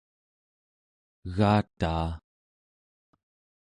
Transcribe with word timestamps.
egataa 1.35 2.07